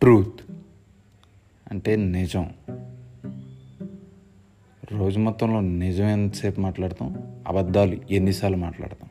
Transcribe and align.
Truth 0.00 0.52
అంటే 1.70 1.96
నిజం. 1.96 2.50
రోజు 4.92 5.18
మొత్తంలో 5.18 5.60
నిజం 5.60 6.04
ఎంతసేపు 6.04 6.60
మాట్లాడతాం? 6.60 7.40
అబద్ధాలు 7.46 7.98
ఎన్నిసార్లు 8.10 8.56
మాట్లాడతాం? 8.56 9.08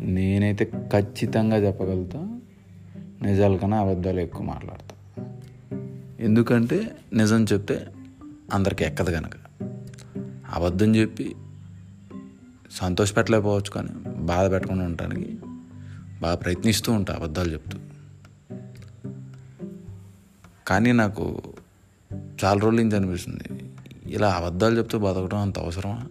నేనైతే 0.00 0.64
ఖచ్చితంగా 0.64 1.56
చెప్పగలుగుతా 1.56 2.40
నిజాల 3.22 3.56
కన్నా 3.56 3.80
అబద్ధాలు 3.80 4.20
ఎక్కువ 4.20 4.46
మాట్లాడతా. 4.46 4.96
ఎందుకంటే 6.20 6.96
నిజం 7.12 7.44
చెప్తే 7.44 7.86
అందరికి 8.52 8.84
ఎక్కదు 8.84 9.10
కనుక 9.10 9.64
అబద్ధం 10.54 10.96
చెప్పి 10.96 11.36
సంతోషపెట్టలేకపోవచ్చు 12.70 13.70
కానీ 13.70 13.88
బాధ 14.20 14.50
పెట్టకుండా 14.50 14.84
ఉండటానికి 14.84 15.38
బాగా 16.20 16.34
ప్రయత్నిస్తూ 16.34 16.92
ఉంటా 16.92 17.14
అబద్ధాలు 17.14 17.52
చెప్తూ. 17.52 17.78
కానీ 20.66 20.92
నాకు 20.92 21.42
చాలా 22.44 22.60
రోజుల 22.60 22.82
నుంచి 22.82 22.96
అనిపిస్తుంది 22.96 23.72
ఇలా 24.06 24.30
అబద్ధాలు 24.30 24.78
చెప్తూ 24.78 24.98
బతకడం 24.98 25.38
అంత 25.38 25.58
అవసరమా 25.58 26.06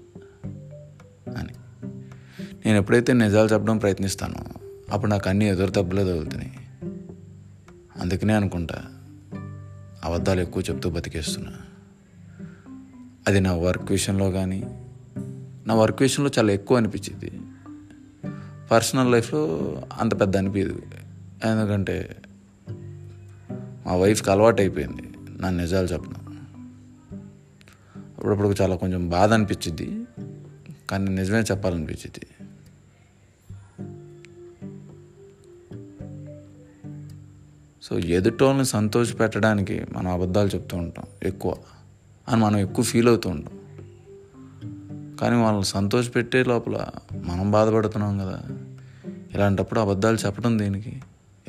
అని. 1.38 1.54
నేను 2.66 2.78
ఎప్పుడైతే 2.78 3.14
నిజాలు 3.14 3.50
చెప్పడం 3.54 3.78
ప్రయత్నిస్తానో 3.78 4.46
అప్పుడు 4.92 5.12
నాకు 5.12 5.30
అన్నీ 5.30 5.50
ఎదురు 5.50 5.72
తప్పులే 5.72 6.04
తగులుతున్నాయి. 6.04 6.54
అందుకనే 8.02 8.34
అనుకుంటా 8.34 8.76
అబద్ధాలు 10.04 10.42
ఎక్కువ 10.42 10.64
చెప్తూ 10.70 10.90
బతికేస్తున్నా. 10.90 11.52
అది 13.28 13.40
నా 13.40 13.54
వర్క్ 13.54 13.92
విషయంలో 13.92 14.32
కానీ 14.32 14.64
నా 15.68 15.74
వర్క్ 15.74 16.02
విషయంలో 16.02 16.32
చాలా 16.40 16.52
ఎక్కువ 16.52 16.78
అనిపించింది. 16.78 17.42
పర్సనల్ 18.72 19.12
లైఫ్లో 19.12 19.60
అంత 20.00 20.22
పెద్ద 20.22 20.38
అనిపించదు 20.38 20.82
ఎందుకంటే 21.46 22.16
మా 23.86 23.96
వైఫ్కి 23.96 24.32
అలవాటు 24.32 24.62
అయిపోయింది 24.62 25.02
నా 25.42 25.50
నిజాలు 25.50 25.88
చెప్పడం. 25.88 26.22
అప్పుడప్పుడు 28.18 28.56
చాలా 28.62 28.76
కొంచెం 28.76 29.10
బాధ 29.10 29.34
అనిపించింది 29.34 30.08
కానీ 30.90 31.12
నిజమే 31.12 31.40
చెప్పాలనిపించింది 31.40 32.28
సో 37.84 38.00
ఎదుటోళ్ళని 38.00 38.66
సంతోష 38.66 39.20
పెట్టడానికి 39.20 39.82
మనం 39.94 40.12
అబద్ధాలు 40.12 40.48
చెప్తూ 40.48 40.78
ఉంటాం 40.78 41.06
ఎక్కువ. 41.24 41.56
అని 42.30 42.42
మనం 42.42 42.58
ఎక్కువ 42.58 42.86
ఫీల్ 42.86 43.08
అవుతూ 43.08 43.30
ఉంటాం. 43.30 43.58
కానీ 45.18 45.36
వాళ్ళని 45.36 45.66
సంతోష 45.66 46.16
పెట్టే 46.16 46.44
లోపల 46.44 46.86
మనం 47.16 47.52
బాధపడుతున్నాం 47.52 48.18
కదా. 48.18 48.42
ఇలాంటప్పుడు 49.34 49.80
అబద్ధాలు 49.80 50.18
చెప్పడం 50.18 50.60
దేనికి? 50.60 51.02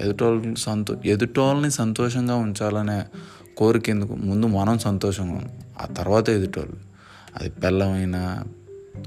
ఎదుటోళ్ళని 0.03 0.56
సంతో 0.56 0.97
ఎదుటోళ్ళని 1.05 1.70
సంతోషంగా 1.70 2.34
ఉంచాలనే 2.34 3.03
కోరిక 3.56 3.89
ఎందుకు? 3.89 4.14
ముందు 4.14 4.47
మనం 4.47 4.78
సంతోషంగా 4.78 5.33
ఉన్నాం 5.33 5.50
ఆ 5.81 5.86
తర్వాత 5.86 6.28
ఎదుటోళ్ళు. 6.28 6.77
అది 7.41 7.50
పిల్లమైనా 7.50 8.45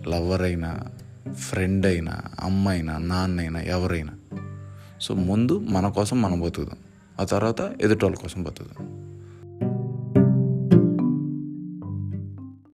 లవ్వర్ 0.08 0.42
అయినా 0.42 0.80
ఫ్రెండ్ 1.34 1.86
అయినా 1.86 2.22
అమ్మ 2.44 2.70
అయినా 2.70 2.98
నాన్న 2.98 3.40
అయినా 3.40 3.62
ఎవరైనా. 3.62 4.14
సో 5.02 5.14
ముందు 5.14 5.60
మన 5.60 5.90
కోసం 5.90 6.22
మనం 6.22 6.42
బతుకుదాం. 6.42 6.78
ఆ 7.20 7.24
తర్వాత 7.24 7.74
ఎదుటోళ్ళ 7.82 8.16
కోసం 8.16 8.44
బతుకుదాం. 8.44 8.95